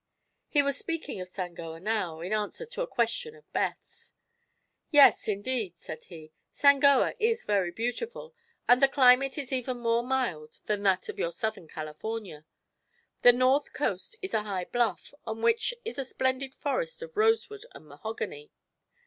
[0.49, 4.13] He was speaking of Sangoa now, in answer to a question of Beth's.
[4.89, 8.33] "Yes, indeed," said he, "Sangoa is very beautiful,
[8.67, 12.45] and the climate is even more mild than that of your Southern California.
[13.21, 17.67] The north coast is a high bluff, on which is a splendid forest of rosewood
[17.75, 18.49] and mahogany.